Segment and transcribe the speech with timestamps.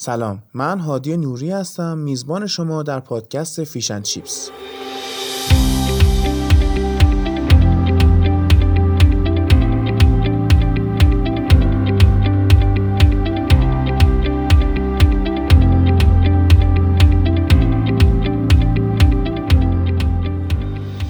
[0.00, 4.50] سلام من هادی نوری هستم میزبان شما در پادکست فیشن چیپس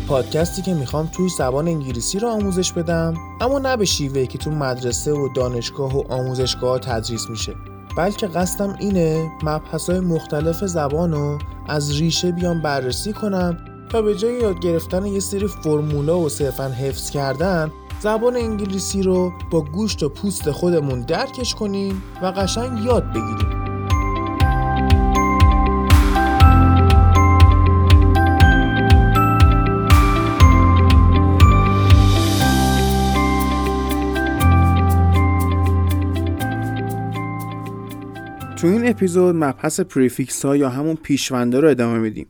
[0.08, 4.50] پادکستی که می‌خوام توی زبان انگلیسی رو آموزش بدم اما نه به شیوهی که تو
[4.50, 7.54] مدرسه و دانشگاه و آموزشگاه تدریس میشه.
[7.98, 13.56] بلکه قصدم اینه مبحث مختلف زبان رو از ریشه بیام بررسی کنم
[13.92, 19.32] تا به جای یاد گرفتن یه سری فرمولا و صرفا حفظ کردن زبان انگلیسی رو
[19.50, 23.57] با گوشت و پوست خودمون درکش کنیم و قشنگ یاد بگیریم.
[38.60, 42.26] تو این اپیزود مبحث prefix ها یا همون پیشوندا رو ادامه میدیم.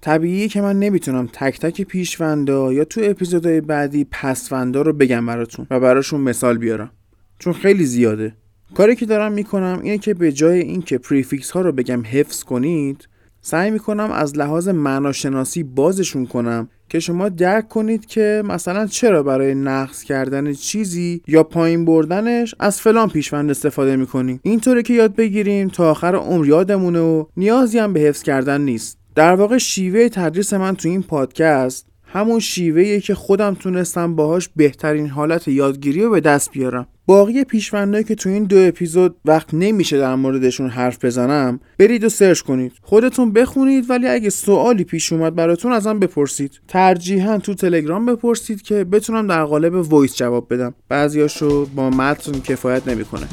[0.00, 5.66] طبیعیه که من نمی‌تونم تک تک پیشوندا یا تو اپیزودهای بعدی پسوندا رو بگم براتون
[5.70, 6.90] و براشون مثال بیارم.
[7.38, 8.34] چون خیلی زیاده.
[8.74, 13.08] کاری که دارم می‌کنم اینه که به جای اینکه prefix ها رو بگم حفظ کنید
[13.40, 19.54] سعی می‌کنم از لحاظ معناشناسی بازشون کنم که شما درک کنید که مثلا چرا برای
[19.54, 25.68] نقض کردن چیزی یا پایین بردنش از فلان پیشوند استفاده می‌کنیم اینطوری که یاد بگیریم
[25.68, 28.98] تا آخر عمر یادمونه و نیازی هم به حفظ کردن نیست.
[29.14, 35.06] در واقع شیوه تدریس من تو این پادکست همون شیوهیه که خودم تونستم باهاش بهترین
[35.06, 36.86] حالت یادگیری رو به دست بیارم.
[37.08, 42.08] باقی پیشوندهایی که تو این دو اپیزود وقت نمیشه در موردشون حرف بزنم برید و
[42.08, 42.72] search کنید.
[42.82, 46.60] خودتون بخونید ولی اگه سوالی پیش اومد براتون ازم بپرسید.
[46.68, 50.74] ترجیحا تو تلگرام بپرسید که بتونم در قالب voice جواب بدم.
[50.88, 53.26] بعضیاشو با متن کفایت نمی‌کنه.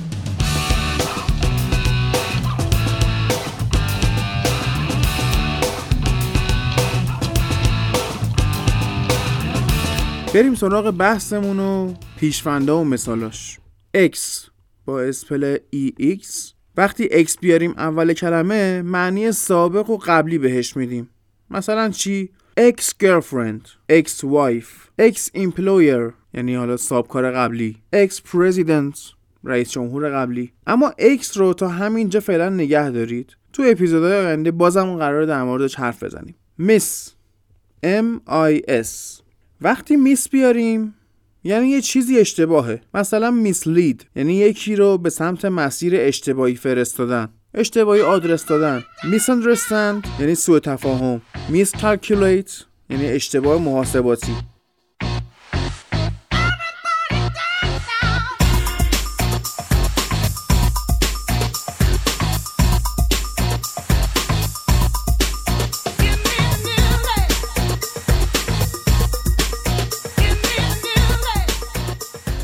[10.33, 13.59] بریم سراغ بحثمون و پیشونده و مثالاش.
[13.95, 14.17] X
[14.85, 16.27] با اسپل EX
[16.77, 21.09] وقتی X بیاریم اول کلمه معنی سابق و قبلی بهش میدیم.
[21.49, 22.29] مثلا چی؟
[22.59, 27.77] X girlfriend X wife X employer یعنی حالا سابکار قبلی.
[27.95, 28.97] X president
[29.43, 30.53] رئیس جمهور قبلی.
[30.67, 33.37] اما X رو تا همینجا فعلا نگه دارید.
[33.53, 36.35] تو اپیزودهای آینده بازم قرار در موردش حرف بزنیم.
[36.59, 37.09] Miss
[37.83, 39.21] M I S.
[39.61, 40.95] وقتی میس بیاریم
[41.47, 42.81] یعنی یه چیزی اشتباهه.
[42.93, 47.29] مثلا میسلید یعنی یکی رو به سمت مسیر اشتباهی فرستادن.
[47.53, 48.83] اشتباهی آدرس دادن.
[49.11, 51.21] میساندرستند یعنی سوء تفاهم.
[51.49, 51.71] میس
[52.89, 54.31] یعنی اشتباه محاسباتی.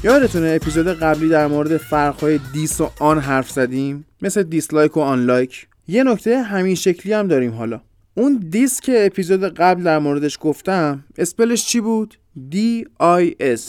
[0.04, 5.68] یادتونه اپیزود قبلی در مورد فرقهای dis و un حرف زدیم؟ مثل dislike و unlike.
[5.88, 7.82] یه نکته همین شکلی هم داریم حالا.
[8.14, 12.18] اون dis که اپیزود قبل در موردش گفتم spell ش چی بود؟
[12.52, 13.62] D-I-S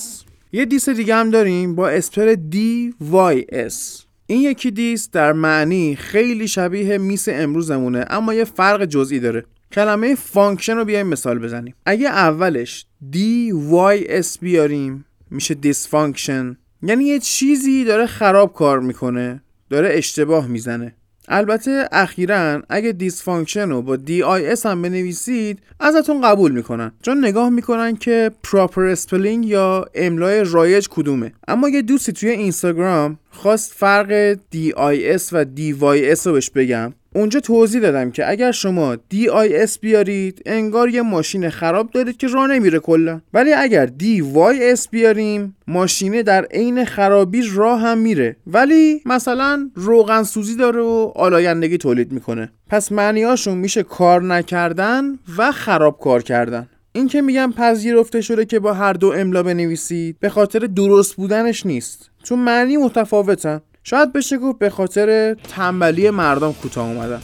[0.53, 6.99] یه dys دیگه هم داریم با spell D-Y-S این یکی dys در معنی خیلی شبیه
[6.99, 9.45] mis امروزمونه اما یه فرق جزئی داره.
[9.73, 11.75] کلمه function رو بیایم مثال بزنیم.
[11.87, 20.47] اگه اولش D-Y-S بیاریم میشه dysfunction یعنی یه چیزی داره خراب کار می‌کنه داره اشتباه
[20.47, 20.95] می‌زنه.
[21.29, 26.93] البته اخیرا اگه dysfunction رو با D-I-S هم بنویسید ازتون قبول می‌کنن.
[27.03, 31.33] چون نگاه می‌کنن که proper spelling یا املای رایج کدومه.
[31.49, 36.33] اما یه دوستی توی اینستاگرام خواست فرق دی آی اس و دی وای اس رو
[36.33, 42.17] بهش بگم اونجا توضیح دادم که اگر شما DIS بیارید انگار یه ماشین خراب دارید
[42.17, 43.21] که راه نمیره کلا.
[43.35, 48.37] ولی اگر DYS بیاریم ماشینه در عین خرابی راه هم میره.
[48.47, 52.53] ولی مثلا روغن سوزی داره و آلایندگی تولید می‌کنه.
[52.69, 56.69] پس معنیاشون میشه کار نکردن و خراب کار کردن.
[56.93, 61.67] این که میگم پذیرفته شده که با هر دو املا بنویسید به خاطر درست بودنش
[61.67, 62.11] نیست.
[62.23, 63.61] چون معنی متفاوتن.
[63.85, 67.21] شاید بشه گفت به خاطر تنبلی مردم کوتاه اومدن.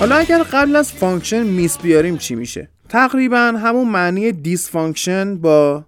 [0.00, 5.84] حالا اگر قبل از function mis بیاریم چی میشه؟ تقریبا همون معنی dysfunction با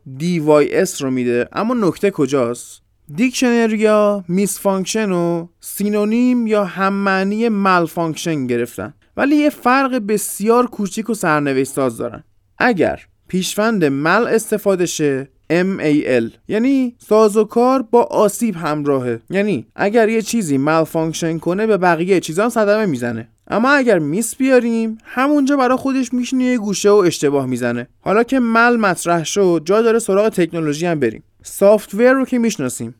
[0.73, 2.83] S رو میده اما نکته کجاست؟
[3.15, 8.95] دیکشنریا misfunction و synonym یا هم معنی malfunction گرفتن.
[9.17, 12.25] ولی یه فرق بسیار کوچیک و سرنوشت ساز دارن.
[12.59, 19.21] اگر پیشوند mal استفاده شه MAL یعنی سازوکار با آسیب همراهه.
[19.31, 23.29] یعنی اگر یه چیزی malfunction کنه به بقیه چیزا صدمه می‌زنه.
[23.49, 27.89] اما اگر mis بیاریم همونجا برای خودش میشینه یه گوشه و اشتباه می‌زنه.
[28.01, 31.23] حالا که mal مطرح شد جا داره سراغ تکنولوژی هم بریم.
[31.43, 32.95] software رو که می‌شناسیم.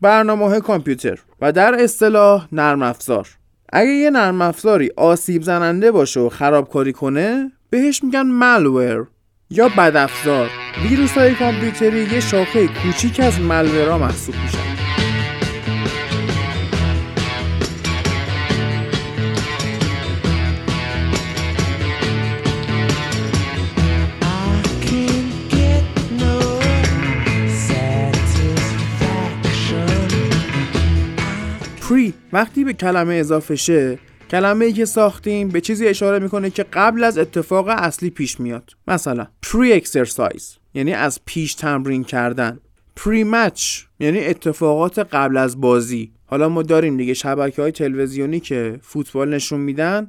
[0.00, 3.28] برنامه کامپیوتر و در اصطلاح نرم افزار.
[3.76, 9.06] اگه یه نرم افزاری آسیب زننده باشه و خرابکاری کنه بهش میگن مالور
[9.50, 10.50] یا بدافزار.
[10.88, 14.73] ویروس های کامپیوتری یه شاخه کوچیک از ملورا محسوب میشن.
[32.34, 33.98] وقتی به کلمه اضافه شه
[34.30, 38.70] کلمه ای که ساختیم به چیزی اشاره می‌کنه که قبل از اتفاق اصلی پیش میاد.
[38.88, 42.58] مثلا پری اکسرسایز یعنی از پیش تمرین کردن.
[42.96, 46.12] پری مچ یعنی اتفاقات قبل از بازی.
[46.26, 50.08] حالا ما داریم دیگه شبکه های تلویزیونی که فوتبال نشون میدن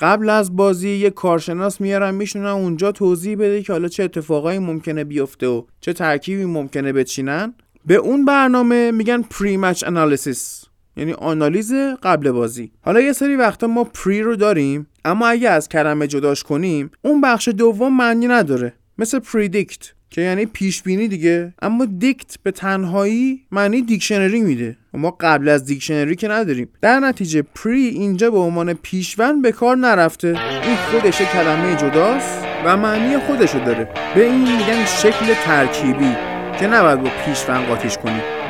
[0.00, 5.04] قبل از بازی یه کارشناس میارن میشونن اونجا توضیح بده که حالا چه اتفاقایی ممکنه
[5.04, 7.54] بیفته و چه ترکیبی ممکنه بچینن.
[7.86, 10.64] به اون برنامه میگن pre-match analysis
[10.96, 11.72] یعنی آنالیز
[12.02, 12.72] قبل بازی.
[12.80, 17.20] حالا یه سری وقتا ما pre رو داریم اما اگه از کلمه جداش کنیم اون
[17.20, 18.72] بخش دوم معنی نداره.
[18.98, 21.54] مثل predict که یعنی پیش بینی دیگه.
[21.62, 24.76] اما dict به تنهایی معنی دیکشنری میده.
[24.94, 26.68] و ما قبل از دیکشنری که نداریم.
[26.80, 30.28] در نتیجه pre اینجا به عنوان پیشوند به کار نرفته.
[30.28, 33.88] این خودش کلمه جداست و معنی خودشو داره.
[34.14, 36.12] به این میگن شکل ترکیبی
[36.60, 38.41] که نباید با پیشون قاطیش کنیم.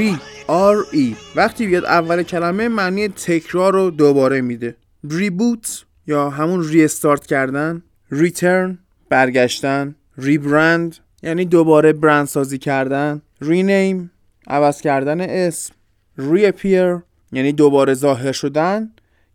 [0.00, 4.76] ری آر ای وقتی بیاد اول کلمه معنی تکرار رو دوباره میده.
[5.10, 7.82] reboot یا همون restart کردن.
[8.10, 9.94] return برگشتن.
[10.18, 13.22] rebrand یعنی دوباره برند سازی کردن.
[13.40, 14.10] rename
[14.46, 15.74] عوض کردن اسم.
[16.18, 16.98] reappear
[17.32, 18.90] یعنی دوباره ظاهر شدن.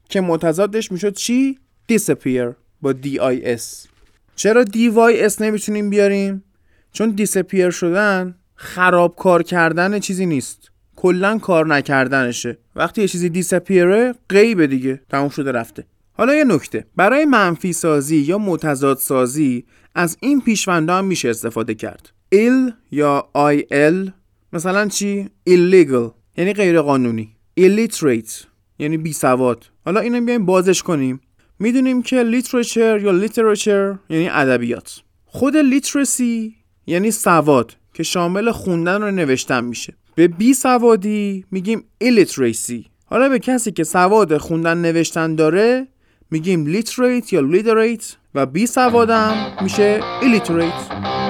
[0.10, 1.60] که متضادش می‌شد چی؟
[1.92, 3.88] disappear با D-I-S
[4.36, 6.44] چرا D-Y-S نمی‌تونیم بیاریم؟
[6.92, 10.72] چون disappear شدن خراب کار کردن چیزی نیست.
[10.96, 12.58] کلا کار نکردنشه.
[12.76, 15.02] وقتی یه چیزی disappear ه غیبه دیگه.
[15.10, 15.86] تموم شده رفته.
[16.14, 16.86] حالا یه نکته.
[16.96, 19.66] برای منفی سازی یا متضاد سازی
[19.96, 22.12] از این پیشونده هم میشه استفاده کرد.
[22.36, 24.12] ill یا IL
[24.54, 28.46] مثلا چی؟ illegal یعنی غیر قانونی illiterate
[28.80, 29.66] یعنی بی سواد.
[29.86, 31.22] حالا اینو بیایم بازش کنیم.
[31.60, 35.02] می‌دونیم که literature یا literature یعنی ادبیات.
[35.26, 36.54] خود literacy
[36.88, 37.76] یعنی سواد.
[37.96, 39.94] که شامل خوندن و نوشتن میشه.
[40.16, 42.86] به بی سوادی میگیم illiteracy.
[43.06, 45.88] حالا به کسی که سواد خوندن نوشتن داره
[46.32, 48.04] میگیم literate یا literate
[48.36, 51.25] و بی سوادم میشه illiterate.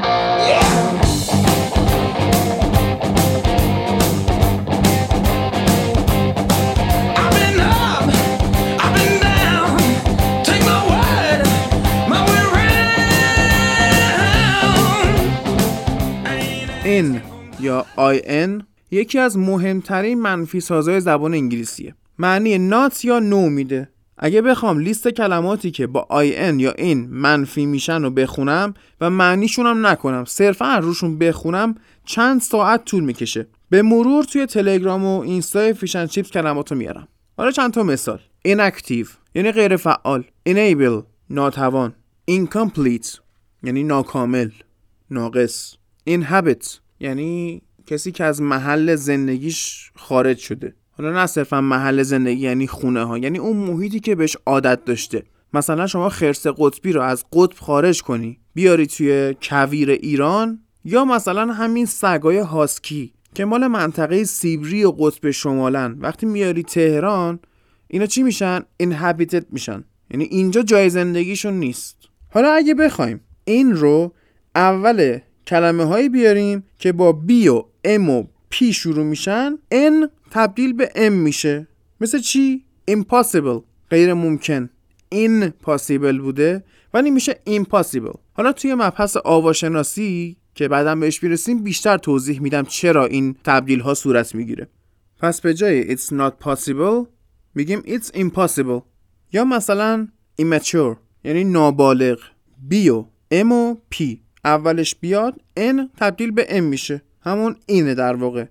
[17.60, 21.96] یا in یکی از مهمترین منفی سازهای زبان انگلیسیه.
[22.18, 23.90] معنی not یا no میده.
[24.18, 29.66] اگه بخوام لیست کلماتی که با in یا این منفی میشن رو بخونم و معنیشون
[29.66, 31.76] هم نکنم صرفا روشون بخونم
[32.06, 33.48] چند ساعت طول می‌کشه.
[33.70, 37.08] به مرور توی تلگرام و اینستا فیشن چیپس کلماتو میارم.
[37.38, 38.20] حالا چند تا مثال.
[38.48, 41.94] inactive یعنی غیر فعال enable ناتوان.
[42.32, 43.20] incomplete
[43.64, 44.50] یعنی ناکامل.
[45.12, 45.76] ناقص.
[46.10, 50.76] inhabit یعنی کسی که از محل زندگیش خارج شده.
[50.92, 55.24] حالا نه صرفا محل زندگی یعنی خونه ها یعنی اون محیطی که بهش عادت داشته.
[55.54, 61.54] مثلا شما خرس قطبی رو از قطب خارج کنی بیاری توی کویر ایران یا مثلا
[61.54, 65.98] همین سگای هاسکی که مال منطقه سیبری و قطب شمالن.
[66.00, 67.40] وقتی میاری تهران
[67.88, 69.84] اینا چی میشن؟ inhabited میشن.
[70.12, 71.98] یعنی اینجا جای زندگیشون نیست.
[72.30, 74.14] حالا اگه بخوایم این رو
[74.56, 80.74] اول کلمه هایی بیاریم که با بی و ام و پی شروع میشن ان تبدیل
[80.74, 81.68] به ام میشه.
[82.02, 83.62] مثل چی؟ impossible.
[83.90, 84.70] غیر ممکن.
[85.10, 88.18] این پاسیبل بوده ولی میشه impossible.
[88.34, 93.94] حالا توی مبحث آواشناسی که بعدا بهش بیرسیم بیشتر توضیح میدم چرا این تبدیل ها
[93.94, 94.68] صورت می‌گیره.
[95.20, 97.08] پس به جای it's not possible
[97.56, 98.82] میگیم it's impossible.
[99.34, 100.08] یا مثلا
[100.42, 102.20] immature یعنی نابالغ.
[102.68, 107.02] بی و ام و پی اولش بیاد ان تبدیل به ام میشه.
[107.24, 108.46] همون اینه در واقع.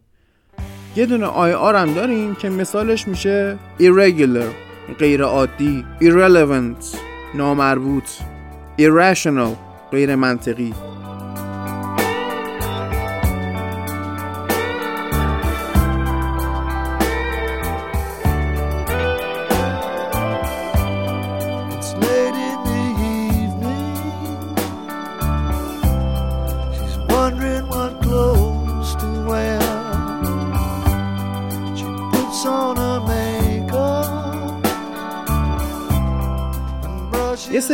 [0.96, 4.54] یه دونه آر هم داریم که مثالش میشه irregular
[4.98, 6.96] غیر عادی irrelevant
[7.34, 8.08] نامربوط
[8.80, 9.56] irrational
[9.90, 10.74] غیر منطقی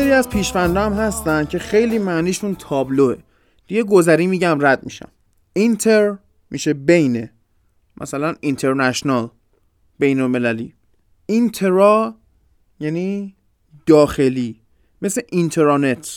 [0.01, 3.17] سری از پیشوندها هم هستن که خیلی معنیشون تابلوه.
[3.67, 5.09] دیگه گذری میگم رد میشم.
[5.53, 6.19] inter
[6.51, 7.33] میشه بینه
[7.97, 9.31] مثلا international
[9.99, 10.75] بین المللی
[11.27, 12.15] intra
[12.81, 13.37] یعنی
[13.87, 14.61] داخلی
[15.03, 16.09] مثل intranet.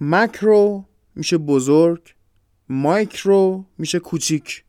[0.00, 2.14] macro میشه بزرگ
[2.68, 4.64] مایکرو میشه کوچیک.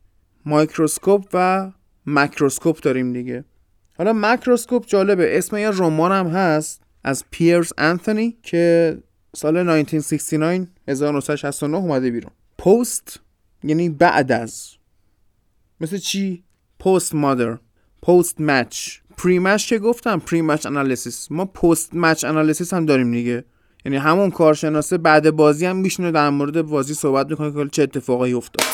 [0.46, 1.70] microscope و
[2.06, 3.44] macroscope داریم دیگه.
[3.98, 6.81] حالا مکروسکوپ جالبه اسم یه رمان هم هست.
[7.04, 8.98] از پیرس انتونی که
[9.36, 12.32] سال 1969 1969 اومده بیرون.
[12.58, 13.20] پست
[13.64, 14.70] یعنی بعد از.
[15.80, 16.44] مثل چی؟
[16.80, 17.58] پست مادر
[18.02, 23.12] پست مچ پری مچ که گفتم پری مچ انالیسیس ما پست مچ انالیسیس هم داریم
[23.12, 23.44] دیگه.
[23.84, 28.34] یعنی همون کارشناسه بعد بازی هم میشنه در مورد بازی صحبت می‌کنه که چه اتفاقایی
[28.34, 28.66] افتاد.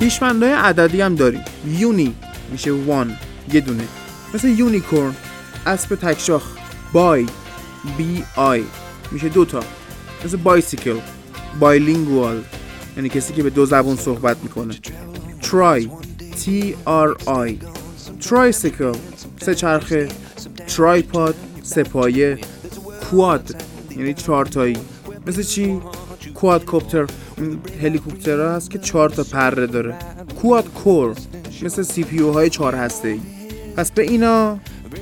[0.00, 1.40] پیشوندهای عددی هم داریم.
[1.66, 2.14] uni
[2.52, 3.16] میشه one
[3.52, 3.84] یه دونه.
[4.34, 5.14] مثل unicorn
[5.66, 6.42] اسب تکشاخ
[6.92, 7.26] bi
[7.98, 8.64] B-I.
[9.10, 9.60] میشه دوتا
[10.24, 10.98] مثل bicycle
[11.60, 12.42] bilingual
[12.96, 14.74] یعنی کسی که به دو زبون صحبت می‌کنه.
[15.42, 15.90] tri
[16.44, 17.58] T-R-I.
[18.20, 18.94] tricycle
[19.40, 20.08] سه چرخه.
[20.66, 22.38] tripod سه‌پایه
[23.10, 23.62] quad
[23.96, 24.76] یعنی چارتایی
[25.26, 25.80] مثل چی؟
[26.34, 29.94] quadcopter هلیکوپتر هست که چهار تا پره داره.
[30.40, 31.16] quad-core
[31.62, 33.20] مثل CPU های چهار هسته ای
[33.76, 34.58] پس به اینا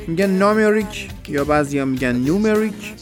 [0.07, 2.95] میگن numeric یا بعضی هم میگن numeric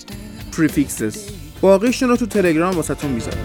[0.56, 1.16] prefixes.
[1.60, 3.36] باقیشون رو تو تلگرام واسهتون می‌ذارم.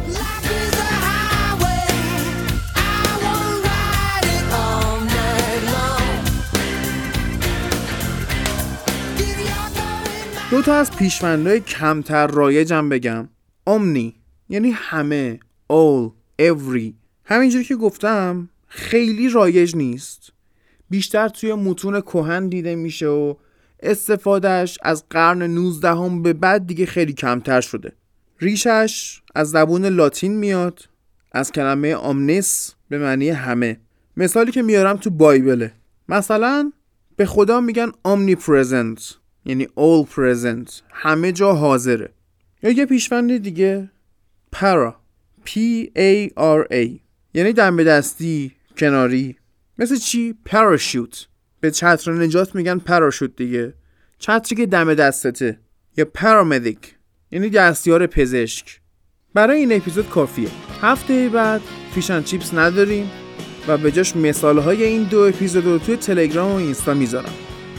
[10.51, 13.29] دو تا از پیشوندهای کمتر رایجم بگم.
[13.67, 14.15] امنی
[14.50, 15.39] یعنی همه.
[15.72, 16.12] All
[16.42, 16.94] every.
[17.25, 20.32] همینجوری که گفتم خیلی رایج نیست.
[20.90, 23.36] بیشتر توی متون کهن دیده میشه و
[23.80, 27.92] استفادهش از قرن 19 هم به بعد دیگه خیلی کمتر شده.
[28.40, 30.90] ریشش از زبون لاتین میاد
[31.32, 33.78] از کلمه آمنس به معنی همه.
[34.18, 35.74] مثالی که میارم تو بایبله.
[36.10, 36.72] مثلا
[37.16, 39.01] به خدا میگن omnipresent
[39.46, 42.10] یعنی all present همه جا حاضره.
[42.63, 43.90] یا یه پیشوند دیگه
[44.56, 45.00] para.
[45.45, 45.51] P
[45.98, 47.00] A R A.
[47.33, 49.36] یعنی دم دستی کناری.
[49.77, 51.27] مثل چی؟ پاراشوت
[51.60, 53.74] به چتر نجات میگن پاراشوت دیگه.
[54.19, 55.60] چتری که دم دستته.
[55.98, 56.95] یا پارامدیک
[57.31, 58.79] یعنی دستیار پزشک.
[59.33, 60.50] برای این اپیزود کافیه.
[60.81, 61.62] هفته بعد
[61.93, 63.12] فیشن چیپس نداریم
[63.67, 67.33] و به جاش مثال های این دو اپیزود رو توی تلگرام و اینستا می‌ذارم.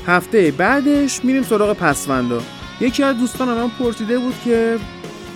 [0.07, 2.43] هفته بعدش میریم سراغ پسوندا.
[2.81, 4.79] یکی از دوستان من پرسیده بود که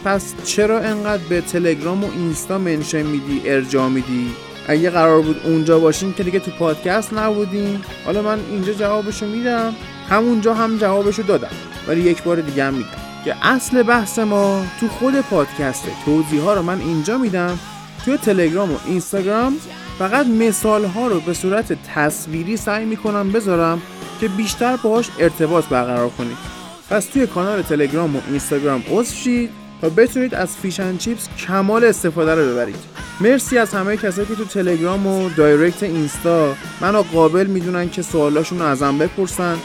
[0.06, 4.30] پس چرا انقدر به تلگرام و اینستا منشن میدی ارجا میدی؟
[4.68, 9.74] اگه قرار بود اونجا باشیم که دیگه تو پادکست نبودیم حالا من اینجا جوابشو میدم.
[10.08, 11.50] همونجا هم جوابشو دادم.
[11.88, 12.88] ولی یک بار دیگه هم میگم
[13.24, 17.58] که اصل بحث ما تو خود پادکسته توضیح ها رو من اینجا میدم.
[18.04, 19.56] توی تلگرام و اینستاگرام
[19.98, 23.82] فقط مثال ها رو به صورت تصویری سعی می‌کنم بذارم
[24.20, 26.36] که بیشتر باهاش ارتباط برقرار کنید
[26.90, 29.65] پس توی کانال تلگرام و اینستاگرام عضو شید.
[29.80, 32.76] تا بتونید از Fish and Chips کمال استفاده رو ببرید.
[33.20, 38.58] مرسی از همه کسایی که تو تلگرام و direct اینستا منو قابل می‌دونن که سوالاشون
[38.58, 39.56] رو ازم بپرسن.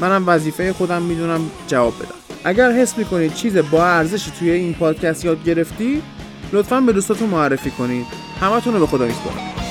[0.00, 2.14] منم وظیفه خودم می‌دونم جواب بدم.
[2.44, 6.02] اگر حس می‌کنید چیز با ارزشی توی این پادکست یاد گرفتی
[6.52, 8.06] لطفا به دوستاتون معرفی کنید.
[8.40, 9.61] همتون رو به خدا میسپارم.